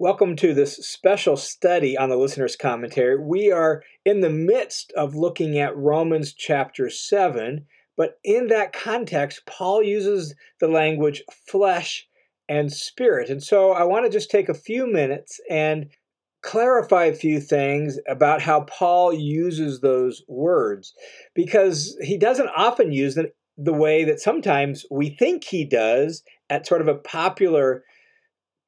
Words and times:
Welcome 0.00 0.34
to 0.36 0.54
this 0.54 0.76
special 0.76 1.36
study 1.36 1.94
on 1.94 2.08
the 2.08 2.16
listener's 2.16 2.56
commentary. 2.56 3.18
We 3.22 3.52
are 3.52 3.82
in 4.02 4.22
the 4.22 4.30
midst 4.30 4.94
of 4.96 5.14
looking 5.14 5.58
at 5.58 5.76
Romans 5.76 6.32
chapter 6.32 6.88
7, 6.88 7.66
but 7.98 8.14
in 8.24 8.46
that 8.46 8.72
context, 8.72 9.42
Paul 9.44 9.82
uses 9.82 10.34
the 10.58 10.68
language 10.68 11.22
flesh 11.46 12.08
and 12.48 12.72
spirit. 12.72 13.28
And 13.28 13.42
so 13.42 13.72
I 13.72 13.84
want 13.84 14.06
to 14.06 14.10
just 14.10 14.30
take 14.30 14.48
a 14.48 14.54
few 14.54 14.90
minutes 14.90 15.38
and 15.50 15.90
clarify 16.42 17.04
a 17.04 17.14
few 17.14 17.38
things 17.38 17.98
about 18.08 18.40
how 18.40 18.62
Paul 18.62 19.12
uses 19.12 19.80
those 19.82 20.22
words 20.26 20.94
because 21.34 21.94
he 22.00 22.16
doesn't 22.16 22.48
often 22.56 22.90
use 22.90 23.16
them 23.16 23.26
the 23.58 23.74
way 23.74 24.04
that 24.04 24.20
sometimes 24.20 24.86
we 24.90 25.10
think 25.10 25.44
he 25.44 25.66
does 25.66 26.22
at 26.48 26.66
sort 26.66 26.80
of 26.80 26.88
a 26.88 26.94
popular 26.94 27.84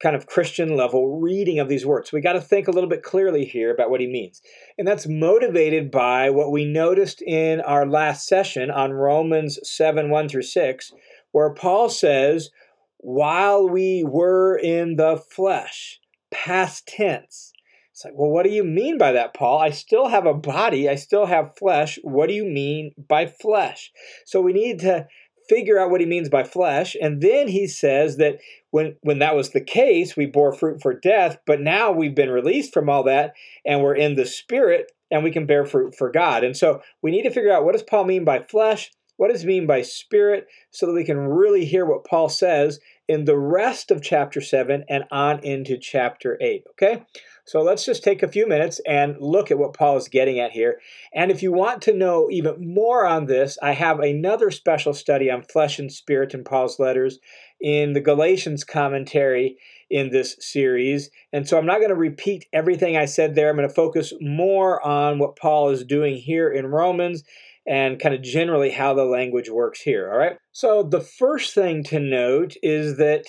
kind 0.03 0.15
of 0.17 0.27
Christian 0.27 0.75
level 0.75 1.21
reading 1.21 1.59
of 1.59 1.69
these 1.69 1.85
words. 1.85 2.11
We 2.11 2.19
got 2.19 2.33
to 2.33 2.41
think 2.41 2.67
a 2.67 2.71
little 2.71 2.89
bit 2.89 3.03
clearly 3.03 3.45
here 3.45 3.71
about 3.71 3.89
what 3.89 4.01
he 4.01 4.07
means. 4.07 4.41
And 4.77 4.85
that's 4.85 5.07
motivated 5.07 5.89
by 5.89 6.29
what 6.29 6.51
we 6.51 6.65
noticed 6.65 7.21
in 7.21 7.61
our 7.61 7.85
last 7.85 8.27
session 8.27 8.69
on 8.69 8.91
Romans 8.91 9.57
7 9.63 10.09
1 10.09 10.27
through 10.27 10.41
6, 10.41 10.91
where 11.31 11.53
Paul 11.53 11.87
says, 11.87 12.49
while 12.97 13.67
we 13.67 14.03
were 14.05 14.57
in 14.57 14.97
the 14.97 15.15
flesh, 15.17 16.01
past 16.31 16.85
tense. 16.85 17.53
It's 17.93 18.03
like, 18.03 18.15
well, 18.17 18.31
what 18.31 18.43
do 18.43 18.49
you 18.49 18.63
mean 18.63 18.97
by 18.97 19.11
that, 19.13 19.33
Paul? 19.33 19.59
I 19.59 19.69
still 19.69 20.07
have 20.07 20.25
a 20.25 20.33
body, 20.33 20.89
I 20.89 20.95
still 20.95 21.27
have 21.27 21.55
flesh. 21.57 21.99
What 22.01 22.27
do 22.27 22.33
you 22.33 22.43
mean 22.43 22.91
by 22.97 23.27
flesh? 23.27 23.91
So 24.25 24.41
we 24.41 24.51
need 24.51 24.79
to 24.79 25.07
figure 25.49 25.79
out 25.79 25.89
what 25.89 26.01
he 26.01 26.07
means 26.07 26.29
by 26.29 26.43
flesh. 26.43 26.95
And 27.01 27.21
then 27.21 27.47
he 27.47 27.67
says 27.67 28.17
that 28.17 28.39
when, 28.71 28.95
when 29.01 29.19
that 29.19 29.35
was 29.35 29.51
the 29.51 29.61
case, 29.61 30.15
we 30.15 30.25
bore 30.25 30.53
fruit 30.53 30.81
for 30.81 30.93
death, 30.93 31.37
but 31.45 31.61
now 31.61 31.91
we've 31.91 32.15
been 32.15 32.31
released 32.31 32.73
from 32.73 32.89
all 32.89 33.03
that 33.03 33.33
and 33.65 33.81
we're 33.81 33.95
in 33.95 34.15
the 34.15 34.25
spirit 34.25 34.91
and 35.11 35.23
we 35.23 35.31
can 35.31 35.45
bear 35.45 35.65
fruit 35.65 35.95
for 35.95 36.11
God. 36.11 36.43
And 36.43 36.57
so 36.57 36.81
we 37.01 37.11
need 37.11 37.23
to 37.23 37.31
figure 37.31 37.51
out 37.51 37.65
what 37.65 37.73
does 37.73 37.83
Paul 37.83 38.05
mean 38.05 38.25
by 38.25 38.39
flesh? 38.39 38.91
What 39.17 39.31
does 39.31 39.41
he 39.41 39.47
mean 39.47 39.67
by 39.67 39.83
spirit? 39.83 40.47
So 40.71 40.87
that 40.87 40.93
we 40.93 41.03
can 41.03 41.17
really 41.17 41.65
hear 41.65 41.85
what 41.85 42.05
Paul 42.05 42.29
says 42.29 42.79
in 43.07 43.25
the 43.25 43.37
rest 43.37 43.91
of 43.91 44.01
chapter 44.01 44.41
7 44.41 44.85
and 44.89 45.03
on 45.11 45.43
into 45.43 45.77
chapter 45.77 46.37
8. 46.41 46.63
Okay? 46.71 47.03
So 47.45 47.61
let's 47.61 47.83
just 47.83 48.03
take 48.03 48.23
a 48.23 48.29
few 48.29 48.47
minutes 48.47 48.79
and 48.87 49.17
look 49.19 49.51
at 49.51 49.57
what 49.57 49.73
Paul 49.73 49.97
is 49.97 50.07
getting 50.07 50.39
at 50.39 50.51
here. 50.51 50.79
And 51.13 51.29
if 51.29 51.43
you 51.43 51.51
want 51.51 51.81
to 51.83 51.93
know 51.93 52.29
even 52.31 52.73
more 52.73 53.05
on 53.05 53.25
this, 53.25 53.57
I 53.61 53.73
have 53.73 53.99
another 53.99 54.49
special 54.49 54.93
study 54.93 55.29
on 55.29 55.43
flesh 55.43 55.77
and 55.77 55.91
spirit 55.91 56.33
in 56.33 56.45
Paul's 56.45 56.79
letters 56.79 57.19
in 57.59 57.93
the 57.93 58.01
Galatians 58.01 58.63
commentary 58.63 59.57
in 59.89 60.09
this 60.09 60.37
series. 60.39 61.09
And 61.33 61.47
so 61.47 61.57
I'm 61.57 61.65
not 61.65 61.79
going 61.79 61.89
to 61.89 61.95
repeat 61.95 62.45
everything 62.53 62.95
I 62.95 63.05
said 63.05 63.35
there. 63.35 63.49
I'm 63.49 63.57
going 63.57 63.67
to 63.67 63.75
focus 63.75 64.13
more 64.21 64.85
on 64.85 65.19
what 65.19 65.35
Paul 65.35 65.69
is 65.69 65.83
doing 65.83 66.15
here 66.15 66.49
in 66.49 66.67
Romans 66.67 67.23
and 67.65 67.99
kind 67.99 68.13
of 68.13 68.21
generally 68.21 68.71
how 68.71 68.93
the 68.93 69.05
language 69.05 69.49
works 69.49 69.81
here. 69.81 70.11
All 70.11 70.17
right. 70.17 70.37
So 70.51 70.83
the 70.83 71.01
first 71.01 71.53
thing 71.53 71.83
to 71.85 71.99
note 71.99 72.55
is 72.61 72.97
that 72.97 73.25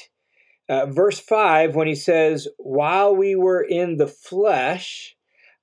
uh, 0.69 0.87
verse 0.87 1.21
5, 1.21 1.75
when 1.75 1.87
he 1.87 1.95
says, 1.95 2.49
While 2.59 3.15
we 3.15 3.35
were 3.35 3.63
in 3.63 3.97
the 3.97 4.09
flesh, 4.09 5.15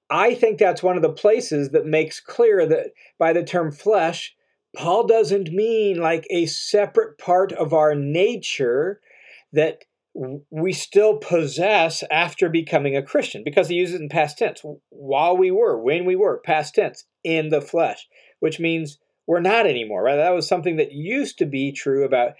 I 0.09 0.35
think 0.35 0.57
that's 0.57 0.83
one 0.83 0.95
of 0.95 1.01
the 1.01 1.11
places 1.11 1.69
that 1.69 1.85
makes 1.85 2.19
clear 2.19 2.65
that 2.67 2.91
by 3.17 3.33
the 3.33 3.43
term 3.43 3.71
flesh, 3.71 4.35
Paul 4.75 5.07
doesn't 5.07 5.51
mean 5.51 5.97
like 5.97 6.25
a 6.29 6.45
separate 6.45 7.17
part 7.17 7.51
of 7.53 7.73
our 7.73 7.95
nature 7.95 9.01
that 9.53 9.83
we 10.13 10.73
still 10.73 11.17
possess 11.17 12.03
after 12.11 12.49
becoming 12.49 12.95
a 12.95 13.03
Christian 13.03 13.43
because 13.43 13.69
he 13.69 13.75
uses 13.75 13.95
it 13.95 14.01
in 14.01 14.09
past 14.09 14.37
tense. 14.37 14.61
While 14.89 15.37
we 15.37 15.51
were, 15.51 15.81
when 15.81 16.05
we 16.05 16.15
were, 16.15 16.41
past 16.43 16.75
tense, 16.75 17.05
in 17.23 17.49
the 17.49 17.61
flesh, 17.61 18.07
which 18.41 18.59
means 18.59 18.97
we're 19.25 19.39
not 19.39 19.65
anymore, 19.65 20.03
right? 20.03 20.17
That 20.17 20.33
was 20.33 20.47
something 20.47 20.75
that 20.75 20.91
used 20.91 21.37
to 21.37 21.45
be 21.45 21.71
true 21.71 22.03
about 22.03 22.33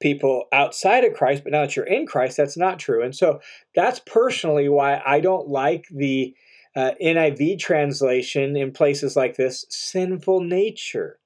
people 0.00 0.46
outside 0.52 1.04
of 1.04 1.14
Christ, 1.14 1.44
but 1.44 1.52
now 1.52 1.60
that 1.60 1.76
you're 1.76 1.86
in 1.86 2.06
Christ, 2.06 2.36
that's 2.36 2.56
not 2.56 2.80
true. 2.80 3.02
And 3.02 3.14
so 3.14 3.40
that's 3.74 4.00
personally 4.00 4.68
why 4.68 5.00
I 5.06 5.20
don't 5.20 5.48
like 5.48 5.86
the 5.90 6.34
uh, 6.74 6.92
NIV 7.00 7.58
translation 7.58 8.56
in 8.56 8.72
places 8.72 9.14
like 9.14 9.36
this 9.36 9.64
sinful 9.68 10.40
nature. 10.40 11.18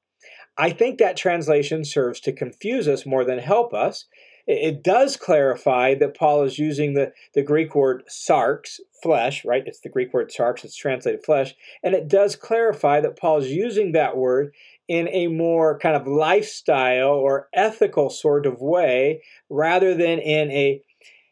I 0.59 0.70
think 0.70 0.98
that 0.98 1.16
translation 1.16 1.84
serves 1.84 2.20
to 2.20 2.32
confuse 2.32 2.88
us 2.88 3.06
more 3.06 3.25
than 3.25 3.38
help 3.38 3.72
us. 3.72 4.06
It, 4.46 4.82
does 4.82 5.16
clarify 5.16 5.94
that 5.96 6.16
Paul 6.16 6.44
is 6.44 6.58
using 6.58 6.94
the, 6.94 7.12
the 7.34 7.42
Greek 7.42 7.74
word 7.74 8.04
sarx, 8.08 8.78
flesh, 9.02 9.44
right? 9.44 9.64
It's 9.66 9.80
the 9.80 9.88
Greek 9.88 10.12
word 10.12 10.30
sarx, 10.30 10.64
it's 10.64 10.76
translated 10.76 11.24
flesh. 11.24 11.54
And 11.82 11.94
it 11.94 12.08
does 12.08 12.36
clarify 12.36 13.00
that 13.00 13.18
Paul 13.18 13.38
is 13.38 13.50
using 13.50 13.92
that 13.92 14.16
word 14.16 14.54
in 14.88 15.08
a 15.08 15.26
more 15.26 15.78
kind 15.78 15.96
of 15.96 16.06
lifestyle 16.06 17.10
or 17.10 17.48
ethical 17.54 18.08
sort 18.08 18.46
of 18.46 18.60
way 18.60 19.22
rather 19.50 19.94
than 19.94 20.20
in 20.20 20.50
a 20.52 20.80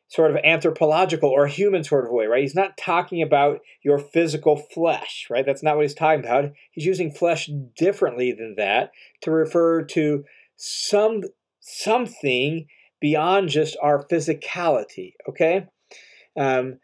sort 0.08 0.30
of 0.30 0.36
anthropological 0.44 1.28
or 1.28 1.46
human 1.46 1.82
sort 1.82 2.06
of 2.06 2.12
way, 2.12 2.26
right? 2.26 2.42
He's 2.42 2.54
not 2.54 2.76
talking 2.76 3.22
about 3.22 3.60
your 3.82 3.98
physical 3.98 4.56
flesh, 4.56 5.26
right? 5.30 5.44
That's 5.44 5.62
not 5.62 5.76
what 5.76 5.82
he's 5.82 5.94
talking 5.94 6.24
about. 6.24 6.52
He's 6.72 6.86
using 6.86 7.10
flesh 7.10 7.50
differently 7.76 8.32
than 8.32 8.54
that 8.56 8.92
to 9.22 9.30
refer 9.30 9.82
to 9.86 10.24
some 10.56 11.22
something 11.60 12.66
beyond 13.04 13.50
just 13.50 13.76
our 13.82 14.02
physicality, 14.08 15.12
okay? 15.28 15.66
Um, 16.40 16.78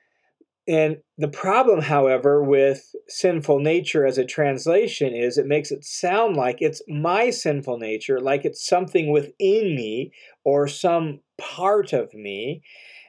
and 0.68 0.98
the 1.16 1.28
problem, 1.28 1.80
however, 1.80 2.44
with 2.44 2.94
sinful 3.08 3.60
nature 3.60 4.04
as 4.04 4.18
a 4.18 4.26
translation 4.26 5.14
is 5.14 5.38
it 5.38 5.46
makes 5.46 5.70
it 5.70 5.82
sound 5.82 6.36
like 6.36 6.58
it's 6.60 6.82
my 6.86 7.30
sinful 7.30 7.78
nature, 7.78 8.20
like 8.20 8.44
it's 8.44 8.66
something 8.66 9.10
within 9.10 9.74
me 9.74 10.12
or 10.44 10.68
some 10.68 11.20
part 11.38 11.94
of 11.94 12.12
me. 12.12 12.62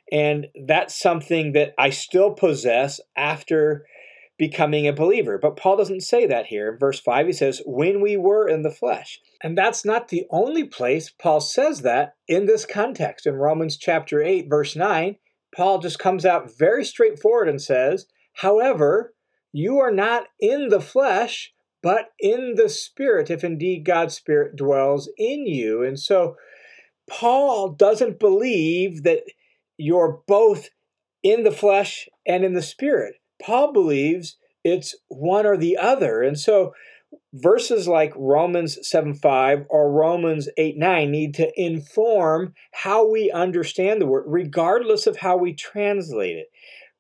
And 0.10 0.48
that's 0.66 0.98
something 0.98 1.52
that 1.52 1.74
I 1.78 1.90
still 1.90 2.32
possess 2.32 3.02
after 3.18 3.86
becoming 4.42 4.88
a 4.88 4.92
believer. 4.92 5.38
But 5.38 5.56
Paul 5.56 5.78
doesn't 5.78 6.02
say 6.02 6.26
that 6.26 6.48
here. 6.48 6.72
In 6.72 6.80
verse 6.80 7.00
5, 7.00 7.28
he 7.28 7.32
says, 7.32 7.62
when 7.64 8.02
we 8.02 8.18
were 8.18 8.48
in 8.48 8.64
the 8.64 8.72
flesh. 8.72 9.20
And 9.44 9.56
that's 9.56 9.86
not 9.86 10.08
the 10.08 10.26
only 10.32 10.64
place 10.64 11.12
Paul 11.12 11.42
says 11.42 11.84
that 11.84 12.16
in 12.28 12.48
this 12.48 12.66
context. 12.66 13.28
In 13.28 13.36
Romans 13.36 13.78
chapter 13.78 14.20
8, 14.20 14.50
verse 14.50 14.76
9, 14.76 15.18
Paul 15.56 15.78
just 15.78 16.00
comes 16.00 16.26
out 16.26 16.58
very 16.58 16.84
straightforward 16.84 17.50
and 17.50 17.62
says, 17.62 18.08
However, 18.38 19.14
you 19.52 19.78
are 19.78 19.92
not 19.92 20.24
in 20.40 20.70
the 20.70 20.82
flesh, 20.82 21.54
but 21.84 22.10
in 22.20 22.56
the 22.56 22.70
spirit, 22.70 23.30
if 23.30 23.44
indeed 23.44 23.86
God's 23.86 24.16
spirit 24.16 24.56
dwells 24.56 25.08
in 25.20 25.46
you. 25.46 25.84
And 25.84 26.00
so 26.00 26.36
Paul 27.08 27.74
doesn't 27.74 28.20
believe 28.20 29.04
that 29.04 29.22
you're 29.78 30.24
both 30.26 30.70
in 31.22 31.44
the 31.44 31.52
flesh 31.52 32.10
and 32.26 32.44
in 32.44 32.54
the 32.54 32.64
spirit. 32.64 33.18
Paul 33.42 33.74
believes 33.74 34.38
it's 34.64 34.96
one 35.08 35.46
or 35.46 35.58
the 35.58 35.78
other. 35.78 36.22
And 36.22 36.40
so 36.40 36.74
verses 37.34 37.88
like 37.88 38.14
Romans 38.16 38.78
7 38.88 39.14
5 39.14 39.66
or 39.70 39.92
Romans 39.92 40.50
8 40.58 40.78
9 40.78 41.12
need 41.12 41.34
to 41.36 41.52
inform 41.56 42.54
how 42.72 43.10
we 43.10 43.32
understand 43.32 44.02
the 44.02 44.06
word, 44.06 44.26
regardless 44.28 45.08
of 45.08 45.18
how 45.18 45.38
we 45.38 45.54
translate 45.54 46.38
it. 46.38 46.48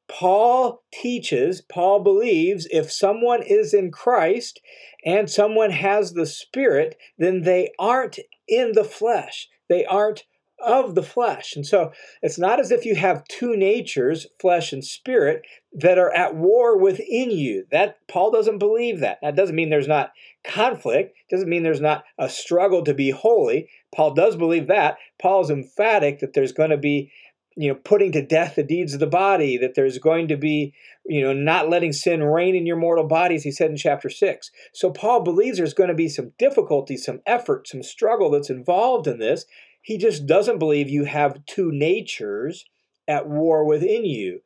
Paul 0.07 0.84
teaches, 0.91 1.62
Paul 1.62 2.03
believes 2.03 2.68
if 2.69 2.91
someone 2.91 3.44
is 3.44 3.73
in 3.73 3.91
Christ 3.91 4.59
and 5.06 5.29
someone 5.29 5.72
has 5.72 6.13
the 6.13 6.25
Spirit, 6.25 6.97
then 7.18 7.44
they 7.44 7.72
aren't 7.79 8.19
in 8.47 8.73
the 8.73 8.84
flesh. 8.84 9.47
They 9.69 9.85
aren't 9.85 10.25
of 10.66 10.95
the 10.95 11.03
flesh. 11.03 11.55
And 11.55 11.66
so 11.66 11.91
it's 12.22 12.39
not 12.39 12.59
as 12.59 12.72
if 12.72 12.85
you 12.85 12.95
have 12.95 13.23
two 13.25 13.55
natures, 13.55 14.27
flesh 14.39 14.73
and 14.73 14.83
spirit, 14.83 15.43
that 15.73 15.97
are 15.97 16.13
at 16.13 16.35
war 16.35 16.78
within 16.78 17.31
you. 17.31 17.66
That 17.72 17.97
Paul 18.08 18.31
doesn't 18.31 18.59
believe 18.59 18.99
that. 18.99 19.19
That 19.22 19.35
doesn't 19.35 19.55
mean 19.55 19.69
there's 19.69 19.87
not 19.87 20.11
conflict, 20.43 21.16
doesn't 21.29 21.49
mean 21.49 21.63
there's 21.63 21.81
not 21.81 22.03
a 22.17 22.29
struggle 22.29 22.84
to 22.84 22.93
be 22.93 23.11
holy. 23.11 23.69
Paul 23.96 24.13
does 24.13 24.35
believe 24.35 24.67
that. 24.67 24.97
Paul 25.22 25.41
is 25.41 25.49
emphatic 25.49 26.19
that 26.19 26.34
there's 26.34 26.52
going 26.52 26.72
to 26.72 26.78
be 26.78 27.11
you 27.55 27.67
know 27.67 27.75
putting 27.75 28.11
to 28.13 28.25
death 28.25 28.55
the 28.55 28.63
deeds 28.63 28.93
of 28.93 28.99
the 28.99 29.08
body 29.08 29.58
that 29.58 29.75
there's 29.75 29.97
going 29.97 30.28
to 30.28 30.37
be 30.37 30.73
you 31.05 31.22
know 31.22 31.34
not 31.34 31.69
letting 31.69 31.91
sin 31.91 32.23
reign 32.23 32.55
in 32.55 32.66
your 32.66 32.78
mortal 32.78 33.05
bodies 33.05 33.43
he 33.43 33.52
said 33.52 33.69
in 33.69 33.75
chapter 33.75 34.09
6 34.09 34.52
so 34.73 34.90
paul 34.90 35.22
believes 35.22 35.58
there's 35.58 35.73
going 35.73 35.90
to 35.90 35.93
be 35.93 36.08
some 36.08 36.31
difficulty 36.40 36.96
some 36.96 37.22
effort 37.25 37.67
some 37.67 37.84
struggle 37.84 38.29
that's 38.29 38.49
involved 38.49 39.08
in 39.08 39.19
this 39.19 39.46
he 39.81 39.97
just 39.97 40.25
doesn't 40.25 40.59
believe 40.59 40.89
you 40.89 41.05
have 41.05 41.45
two 41.45 41.72
natures 41.72 42.66
at 43.07 43.28
war 43.28 43.66
within 43.66 44.05
you. 44.05 44.41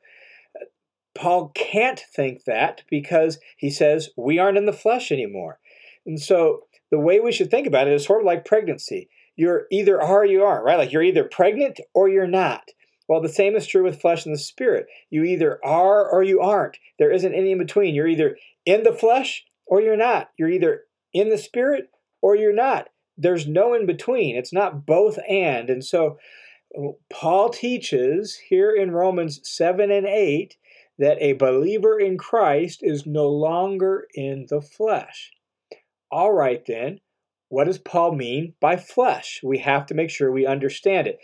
Paul 1.13 1.51
can't 1.55 1.99
think 1.99 2.43
that 2.43 2.83
because 2.89 3.39
he 3.57 3.69
says 3.69 4.09
we 4.17 4.37
aren't 4.37 4.57
in 4.57 4.65
the 4.65 4.73
flesh 4.73 5.11
anymore. 5.11 5.59
And 6.05 6.21
so 6.21 6.63
the 6.91 6.99
way 6.99 7.19
we 7.19 7.31
should 7.31 7.49
think 7.49 7.67
about 7.67 7.87
it 7.87 7.93
is 7.93 8.05
sort 8.05 8.21
of 8.21 8.25
like 8.25 8.45
pregnancy. 8.45 9.09
You're 9.35 9.65
either 9.71 10.01
are 10.01 10.21
or 10.21 10.25
you 10.25 10.43
aren't, 10.43 10.65
right? 10.65 10.77
Like 10.77 10.91
you're 10.91 11.03
either 11.03 11.23
pregnant 11.23 11.79
or 11.93 12.09
you're 12.09 12.27
not. 12.27 12.69
Well, 13.07 13.21
the 13.21 13.29
same 13.29 13.55
is 13.55 13.67
true 13.67 13.83
with 13.83 14.01
flesh 14.01 14.25
and 14.25 14.33
the 14.33 14.39
spirit. 14.39 14.87
You 15.09 15.23
either 15.23 15.63
are 15.63 16.09
or 16.09 16.23
you 16.23 16.41
aren't. 16.41 16.77
There 16.97 17.11
isn't 17.11 17.33
any 17.33 17.51
in 17.51 17.57
between. 17.57 17.93
You're 17.93 18.07
either 18.07 18.37
in 18.65 18.83
the 18.83 18.93
flesh 18.93 19.45
or 19.65 19.81
you're 19.81 19.97
not. 19.97 20.31
You're 20.37 20.49
either 20.49 20.83
in 21.13 21.29
the 21.29 21.37
spirit 21.37 21.89
or 22.21 22.35
you're 22.35 22.53
not. 22.53 22.89
There's 23.17 23.47
no 23.47 23.73
in 23.73 23.85
between. 23.85 24.35
It's 24.35 24.53
not 24.53 24.85
both 24.85 25.17
and. 25.29 25.69
And 25.69 25.83
so 25.83 26.17
Paul 27.09 27.49
teaches 27.49 28.35
here 28.35 28.71
in 28.71 28.91
Romans 28.91 29.39
7 29.43 29.91
and 29.91 30.05
8 30.05 30.57
that 30.97 31.17
a 31.21 31.33
believer 31.33 31.99
in 31.99 32.17
Christ 32.17 32.79
is 32.81 33.05
no 33.05 33.27
longer 33.27 34.07
in 34.13 34.47
the 34.49 34.61
flesh. 34.61 35.31
All 36.11 36.33
right, 36.33 36.63
then, 36.65 36.99
what 37.49 37.65
does 37.65 37.77
Paul 37.77 38.15
mean 38.15 38.53
by 38.59 38.77
flesh? 38.77 39.41
We 39.43 39.59
have 39.59 39.85
to 39.87 39.93
make 39.93 40.09
sure 40.09 40.31
we 40.31 40.45
understand 40.45 41.07
it. 41.07 41.19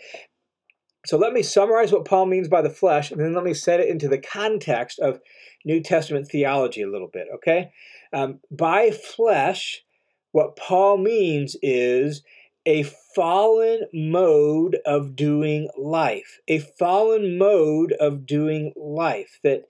So 1.06 1.18
let 1.18 1.32
me 1.32 1.42
summarize 1.42 1.92
what 1.92 2.04
Paul 2.04 2.26
means 2.26 2.48
by 2.48 2.62
the 2.62 2.70
flesh, 2.70 3.10
and 3.10 3.20
then 3.20 3.34
let 3.34 3.44
me 3.44 3.54
set 3.54 3.80
it 3.80 3.88
into 3.88 4.08
the 4.08 4.18
context 4.18 4.98
of 5.00 5.20
New 5.64 5.80
Testament 5.80 6.28
theology 6.28 6.82
a 6.82 6.90
little 6.90 7.08
bit, 7.12 7.26
okay? 7.34 7.72
Um, 8.12 8.40
by 8.50 8.90
flesh, 8.90 9.82
what 10.32 10.56
Paul 10.56 10.98
means 10.98 11.56
is 11.62 12.22
a 12.66 12.84
fallen 13.14 13.82
mode 13.92 14.78
of 14.86 15.14
doing 15.16 15.68
life, 15.76 16.38
a 16.48 16.58
fallen 16.58 17.38
mode 17.38 17.92
of 17.92 18.26
doing 18.26 18.72
life. 18.76 19.38
That 19.42 19.64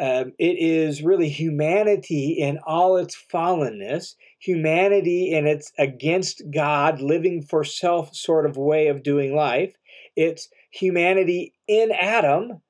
um, 0.00 0.32
it 0.38 0.58
is 0.58 1.02
really 1.02 1.28
humanity 1.28 2.36
in 2.38 2.58
all 2.66 2.96
its 2.96 3.16
fallenness, 3.32 4.14
humanity 4.38 5.32
in 5.32 5.46
its 5.46 5.72
against 5.78 6.42
God, 6.50 7.00
living 7.00 7.42
for 7.42 7.64
self 7.64 8.14
sort 8.14 8.46
of 8.46 8.56
way 8.56 8.88
of 8.88 9.02
doing 9.02 9.34
life. 9.34 9.74
It's 10.16 10.48
humanity 10.70 11.54
in 11.68 11.90
Adam, 11.92 12.60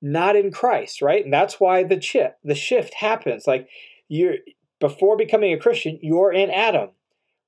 not 0.00 0.36
in 0.36 0.50
Christ, 0.50 1.02
right? 1.02 1.24
And 1.24 1.32
that's 1.32 1.58
why 1.58 1.82
the 1.82 1.98
chip, 1.98 2.36
the 2.44 2.54
shift 2.54 2.94
happens. 2.94 3.46
Like 3.46 3.68
you're 4.08 4.36
before 4.80 5.16
becoming 5.16 5.52
a 5.52 5.58
Christian, 5.58 5.98
you're 6.02 6.32
in 6.32 6.50
Adam 6.50 6.90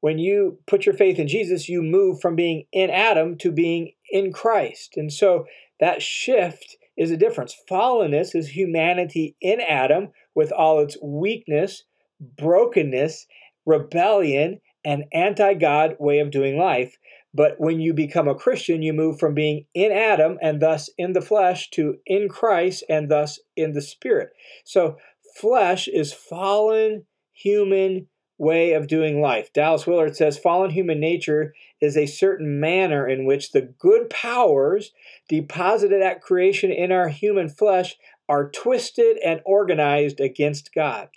when 0.00 0.18
you 0.18 0.58
put 0.66 0.86
your 0.86 0.94
faith 0.94 1.18
in 1.18 1.28
Jesus, 1.28 1.68
you 1.68 1.82
move 1.82 2.20
from 2.20 2.36
being 2.36 2.64
in 2.72 2.90
Adam 2.90 3.36
to 3.38 3.50
being 3.50 3.92
in 4.10 4.32
Christ. 4.32 4.96
And 4.96 5.12
so 5.12 5.46
that 5.80 6.02
shift 6.02 6.76
is 6.96 7.10
a 7.10 7.16
difference. 7.16 7.56
Fallenness 7.68 8.34
is 8.34 8.48
humanity 8.48 9.36
in 9.40 9.60
Adam 9.60 10.10
with 10.34 10.52
all 10.52 10.80
its 10.80 10.96
weakness, 11.02 11.84
brokenness, 12.20 13.26
rebellion, 13.66 14.60
and 14.84 15.04
anti 15.12 15.54
God 15.54 15.96
way 15.98 16.20
of 16.20 16.30
doing 16.30 16.56
life. 16.56 16.96
But 17.34 17.56
when 17.58 17.80
you 17.80 17.92
become 17.92 18.26
a 18.26 18.34
Christian, 18.34 18.82
you 18.82 18.92
move 18.92 19.18
from 19.18 19.34
being 19.34 19.66
in 19.74 19.92
Adam 19.92 20.38
and 20.40 20.60
thus 20.60 20.88
in 20.96 21.12
the 21.12 21.20
flesh 21.20 21.70
to 21.70 21.96
in 22.06 22.28
Christ 22.28 22.84
and 22.88 23.10
thus 23.10 23.38
in 23.56 23.72
the 23.72 23.82
spirit. 23.82 24.30
So 24.64 24.96
flesh 25.36 25.88
is 25.88 26.12
fallen 26.12 27.04
human 27.42 28.08
way 28.38 28.72
of 28.72 28.86
doing 28.86 29.20
life. 29.20 29.52
Dallas 29.52 29.86
Willard 29.86 30.16
says 30.16 30.38
fallen 30.38 30.70
human 30.70 31.00
nature 31.00 31.54
is 31.80 31.96
a 31.96 32.06
certain 32.06 32.60
manner 32.60 33.06
in 33.06 33.24
which 33.24 33.50
the 33.50 33.62
good 33.62 34.08
powers 34.10 34.92
deposited 35.28 36.00
at 36.00 36.22
creation 36.22 36.70
in 36.70 36.92
our 36.92 37.08
human 37.08 37.48
flesh 37.48 37.96
are 38.28 38.50
twisted 38.50 39.16
and 39.24 39.40
organized 39.44 40.20
against 40.20 40.72
God. 40.72 41.08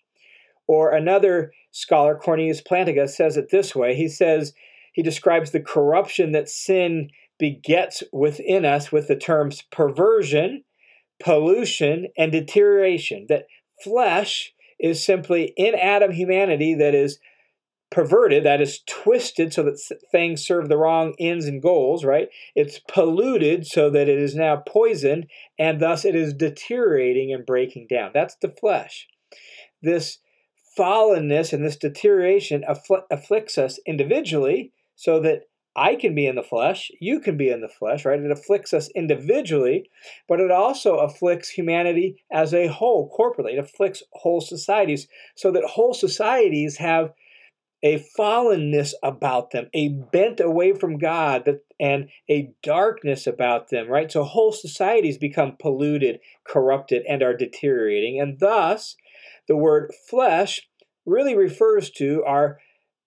Or 0.67 0.91
another 0.91 1.53
scholar, 1.71 2.15
Cornelius 2.15 2.61
Plantinga, 2.61 3.09
says 3.09 3.37
it 3.37 3.51
this 3.51 3.75
way. 3.75 3.95
He 3.95 4.07
says, 4.07 4.53
he 4.93 5.01
describes 5.01 5.51
the 5.51 5.59
corruption 5.59 6.31
that 6.31 6.49
sin 6.49 7.09
begets 7.37 8.03
within 8.11 8.65
us 8.65 8.91
with 8.91 9.07
the 9.07 9.15
terms 9.15 9.63
perversion, 9.71 10.63
pollution, 11.19 12.07
and 12.17 12.31
deterioration. 12.31 13.25
That 13.29 13.47
flesh 13.83 14.53
is 14.81 15.05
simply 15.05 15.53
in 15.55 15.75
Adam 15.75 16.11
humanity 16.11 16.73
that 16.73 16.93
is 16.93 17.19
perverted, 17.91 18.43
that 18.45 18.61
is 18.61 18.79
twisted 18.87 19.53
so 19.53 19.63
that 19.63 19.79
things 20.11 20.45
serve 20.45 20.69
the 20.69 20.77
wrong 20.77 21.13
ends 21.19 21.45
and 21.45 21.61
goals, 21.61 22.03
right? 22.03 22.29
It's 22.55 22.79
polluted 22.79 23.67
so 23.67 23.89
that 23.91 24.09
it 24.09 24.17
is 24.17 24.33
now 24.33 24.63
poisoned 24.65 25.27
and 25.59 25.79
thus 25.79 26.03
it 26.03 26.15
is 26.15 26.33
deteriorating 26.33 27.33
and 27.33 27.45
breaking 27.45 27.87
down. 27.89 28.11
That's 28.13 28.35
the 28.41 28.49
flesh. 28.49 29.07
This 29.81 30.19
fallenness 30.77 31.53
and 31.53 31.65
this 31.65 31.77
deterioration 31.77 32.63
affl- 32.67 33.03
afflicts 33.11 33.57
us 33.57 33.77
individually 33.85 34.71
so 34.95 35.19
that 35.19 35.43
I 35.75 35.95
can 35.95 36.13
be 36.13 36.27
in 36.27 36.35
the 36.35 36.43
flesh, 36.43 36.91
you 36.99 37.19
can 37.19 37.37
be 37.37 37.49
in 37.49 37.61
the 37.61 37.69
flesh, 37.69 38.03
right? 38.03 38.19
It 38.19 38.31
afflicts 38.31 38.73
us 38.73 38.89
individually, 38.95 39.89
but 40.27 40.39
it 40.39 40.51
also 40.51 40.97
afflicts 40.97 41.49
humanity 41.49 42.23
as 42.31 42.53
a 42.53 42.67
whole, 42.67 43.09
corporately. 43.17 43.53
It 43.53 43.59
afflicts 43.59 44.03
whole 44.11 44.41
societies, 44.41 45.07
so 45.35 45.51
that 45.51 45.63
whole 45.63 45.93
societies 45.93 46.77
have 46.77 47.13
a 47.83 48.05
fallenness 48.17 48.93
about 49.01 49.51
them, 49.51 49.67
a 49.73 49.89
bent 49.89 50.39
away 50.39 50.73
from 50.73 50.97
God, 50.97 51.59
and 51.79 52.09
a 52.29 52.51
darkness 52.61 53.25
about 53.25 53.69
them, 53.69 53.87
right? 53.87 54.11
So 54.11 54.23
whole 54.23 54.51
societies 54.51 55.17
become 55.17 55.55
polluted, 55.59 56.19
corrupted, 56.43 57.03
and 57.07 57.23
are 57.23 57.35
deteriorating. 57.35 58.19
And 58.19 58.39
thus, 58.39 58.95
the 59.47 59.55
word 59.55 59.91
flesh 60.09 60.61
really 61.05 61.35
refers 61.35 61.89
to 61.91 62.23
our 62.25 62.59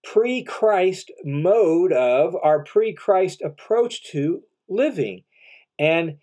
pre 0.05 0.45
Christ 0.45 1.11
mode 1.25 1.93
of, 1.93 2.37
our 2.43 2.63
pre 2.63 2.93
Christ 2.93 3.43
approach 3.43 4.05
to 4.13 4.43
living. 4.69 5.25
And 5.79 6.19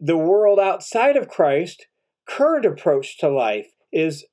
the 0.00 0.16
world 0.16 0.58
outside 0.58 1.16
of 1.16 1.28
Christ, 1.28 1.86
current 2.26 2.64
approach 2.64 3.18
to 3.18 3.28
life 3.28 3.72
is 3.92 4.24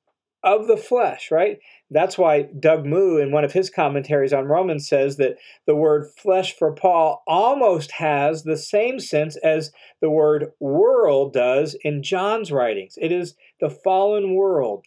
of 0.42 0.66
the 0.66 0.76
flesh, 0.76 1.30
right? 1.30 1.58
That's 1.90 2.16
why 2.16 2.42
Doug 2.42 2.86
Moo, 2.86 3.18
in 3.18 3.32
one 3.32 3.44
of 3.44 3.52
his 3.52 3.68
commentaries 3.68 4.32
on 4.32 4.46
Romans, 4.46 4.88
says 4.88 5.16
that 5.16 5.36
the 5.66 5.74
word 5.74 6.08
flesh 6.16 6.56
for 6.56 6.72
Paul 6.72 7.22
almost 7.26 7.92
has 7.92 8.42
the 8.42 8.56
same 8.56 9.00
sense 9.00 9.36
as 9.36 9.72
the 10.00 10.10
word 10.10 10.52
world 10.60 11.32
does 11.32 11.76
in 11.82 12.02
John's 12.02 12.52
writings. 12.52 12.94
It 13.00 13.12
is 13.12 13.34
the 13.60 13.70
fallen 13.70 14.34
world, 14.34 14.86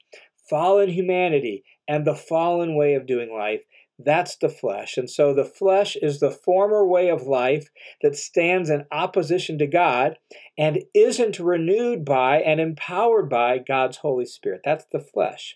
fallen 0.50 0.89
humanity, 0.89 1.63
and 1.88 2.06
the 2.06 2.16
fallen 2.16 2.75
way 2.75 2.95
of 2.95 3.06
doing 3.06 3.31
life. 3.33 3.62
That's 4.00 4.36
the 4.36 4.50
flesh. 4.50 4.98
And 4.98 5.10
so 5.10 5.34
the 5.34 5.45
flesh 5.45 5.95
is 5.95 6.19
the 6.19 6.31
former 6.31 6.86
way 6.86 7.10
of 7.10 7.24
life 7.24 7.69
that 8.01 8.16
stands 8.16 8.69
in 8.69 8.86
opposition 8.92 9.57
to 9.60 9.68
God 9.68 10.18
and 10.57 10.84
isn't 10.94 11.40
renewed 11.40 12.04
by 12.04 12.42
and 12.42 12.60
empowered 12.60 13.30
by 13.30 13.60
God's 13.60 13.98
Holy 13.98 14.25
Spirit. 14.25 14.62
That's 14.66 14.85
the 14.92 15.00
flesh. 15.00 15.56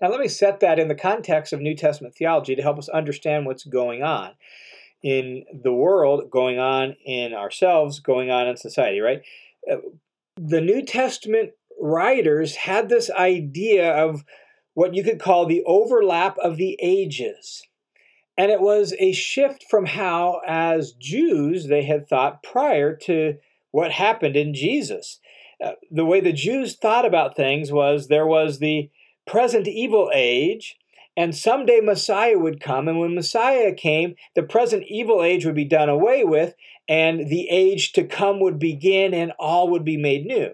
Now, 0.00 0.08
let 0.08 0.20
me 0.20 0.28
set 0.28 0.60
that 0.60 0.78
in 0.78 0.88
the 0.88 0.94
context 0.94 1.52
of 1.52 1.60
New 1.60 1.74
Testament 1.74 2.14
theology 2.14 2.54
to 2.54 2.62
help 2.62 2.78
us 2.78 2.88
understand 2.88 3.46
what's 3.46 3.64
going 3.64 4.02
on 4.02 4.30
in 5.02 5.44
the 5.52 5.72
world, 5.72 6.30
going 6.30 6.58
on 6.58 6.96
in 7.04 7.34
ourselves, 7.34 8.00
going 8.00 8.30
on 8.30 8.46
in 8.46 8.56
society, 8.56 9.00
right? 9.00 9.22
Uh, 9.70 9.76
the 10.36 10.60
New 10.60 10.84
Testament 10.84 11.50
writers 11.80 12.54
had 12.54 12.88
this 12.88 13.10
idea 13.10 13.92
of 13.92 14.24
what 14.78 14.94
you 14.94 15.02
could 15.02 15.18
call 15.18 15.44
the 15.44 15.64
overlap 15.66 16.38
of 16.38 16.56
the 16.56 16.78
ages. 16.80 17.66
And 18.36 18.52
it 18.52 18.60
was 18.60 18.94
a 19.00 19.10
shift 19.10 19.64
from 19.68 19.86
how, 19.86 20.40
as 20.46 20.92
Jews, 20.92 21.66
they 21.66 21.82
had 21.82 22.08
thought 22.08 22.44
prior 22.44 22.94
to 22.98 23.38
what 23.72 23.90
happened 23.90 24.36
in 24.36 24.54
Jesus. 24.54 25.18
Uh, 25.60 25.72
the 25.90 26.04
way 26.04 26.20
the 26.20 26.32
Jews 26.32 26.76
thought 26.76 27.04
about 27.04 27.34
things 27.34 27.72
was 27.72 28.06
there 28.06 28.24
was 28.24 28.60
the 28.60 28.88
present 29.26 29.66
evil 29.66 30.12
age, 30.14 30.76
and 31.16 31.34
someday 31.34 31.80
Messiah 31.80 32.38
would 32.38 32.60
come. 32.60 32.86
And 32.86 33.00
when 33.00 33.16
Messiah 33.16 33.74
came, 33.74 34.14
the 34.36 34.44
present 34.44 34.84
evil 34.86 35.24
age 35.24 35.44
would 35.44 35.56
be 35.56 35.64
done 35.64 35.88
away 35.88 36.22
with, 36.22 36.54
and 36.88 37.28
the 37.28 37.48
age 37.50 37.94
to 37.94 38.04
come 38.04 38.38
would 38.38 38.60
begin, 38.60 39.12
and 39.12 39.32
all 39.40 39.70
would 39.70 39.84
be 39.84 39.96
made 39.96 40.24
new. 40.24 40.50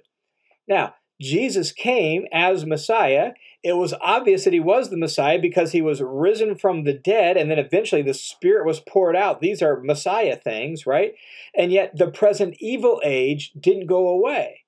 Now, 0.66 0.95
Jesus 1.21 1.73
came 1.73 2.25
as 2.33 2.64
Messiah. 2.64 3.33
It 3.64 3.76
was 3.76 3.94
obvious 4.02 4.44
that 4.44 4.52
he 4.52 4.61
was 4.61 4.90
the 4.90 4.97
Messiah 4.97 5.40
because 5.40 5.73
he 5.73 5.80
was 5.80 6.02
risen 6.02 6.54
from 6.54 6.85
the 6.85 6.92
dead 6.92 7.38
and 7.38 7.50
then 7.50 7.59
eventually 7.59 8.02
the 8.02 8.12
Spirit 8.12 8.66
was 8.66 8.80
poured 8.80 9.16
out. 9.16 9.40
These 9.40 9.62
are 9.62 9.80
Messiah 9.80 10.37
things, 10.37 10.87
right? 10.87 11.14
And 11.56 11.73
yet 11.73 11.97
the 11.97 12.11
present 12.11 12.56
evil 12.61 13.00
age 13.02 13.52
didn't 13.59 13.87
go 13.87 14.06
away. 14.06 14.61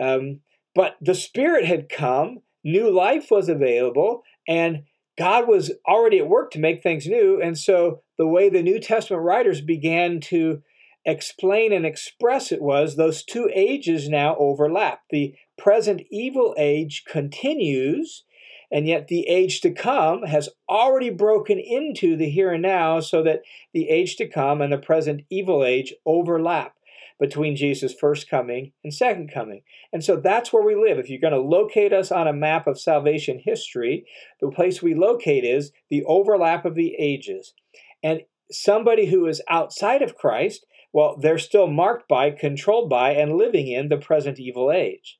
Um, 0.00 0.40
but 0.76 0.96
the 1.00 1.14
Spirit 1.14 1.64
had 1.64 1.88
come, 1.88 2.42
new 2.62 2.88
life 2.90 3.28
was 3.30 3.48
available, 3.48 4.22
and 4.46 4.84
God 5.18 5.48
was 5.48 5.72
already 5.88 6.18
at 6.18 6.28
work 6.28 6.50
to 6.52 6.60
make 6.60 6.82
things 6.82 7.06
new. 7.06 7.40
And 7.42 7.58
so 7.58 8.02
the 8.18 8.26
way 8.26 8.48
the 8.48 8.62
New 8.62 8.78
Testament 8.78 9.22
writers 9.22 9.60
began 9.60 10.20
to 10.20 10.62
explain 11.06 11.72
and 11.72 11.86
express 11.86 12.52
it 12.52 12.60
was 12.60 12.96
those 12.96 13.24
two 13.24 13.48
ages 13.54 14.08
now 14.08 14.36
overlap. 14.38 15.00
The 15.10 15.34
present 15.56 16.02
evil 16.10 16.54
age 16.58 17.04
continues, 17.08 18.24
and 18.70 18.86
yet 18.86 19.08
the 19.08 19.26
age 19.28 19.60
to 19.62 19.70
come 19.70 20.22
has 20.22 20.48
already 20.68 21.10
broken 21.10 21.58
into 21.58 22.16
the 22.16 22.28
here 22.28 22.52
and 22.52 22.62
now 22.62 23.00
so 23.00 23.22
that 23.22 23.42
the 23.72 23.88
age 23.88 24.16
to 24.16 24.28
come 24.28 24.60
and 24.60 24.72
the 24.72 24.78
present 24.78 25.22
evil 25.30 25.64
age 25.64 25.94
overlap. 26.04 26.74
between 27.18 27.56
Jesus' 27.56 27.94
first 27.94 28.28
coming 28.28 28.72
and 28.84 28.92
second 28.92 29.32
coming. 29.32 29.62
And 29.92 30.04
so 30.04 30.16
that's 30.16 30.52
where 30.52 30.64
we 30.64 30.74
live. 30.74 30.98
If 30.98 31.08
you're 31.08 31.20
going 31.20 31.32
to 31.32 31.40
locate 31.40 31.92
us 31.92 32.12
on 32.12 32.28
a 32.28 32.32
map 32.32 32.66
of 32.66 32.78
salvation 32.78 33.40
history, 33.42 34.04
the 34.40 34.50
place 34.50 34.82
we 34.82 34.94
locate 34.94 35.44
is 35.44 35.72
the 35.88 36.04
overlap 36.04 36.64
of 36.64 36.74
the 36.74 36.94
ages. 36.98 37.54
And 38.02 38.22
somebody 38.50 39.06
who 39.06 39.26
is 39.26 39.42
outside 39.48 40.02
of 40.02 40.16
Christ, 40.16 40.66
well, 40.92 41.16
they're 41.18 41.38
still 41.38 41.66
marked 41.66 42.08
by, 42.08 42.30
controlled 42.30 42.90
by, 42.90 43.12
and 43.12 43.36
living 43.36 43.68
in 43.68 43.88
the 43.88 43.96
present 43.96 44.38
evil 44.38 44.70
age 44.70 45.18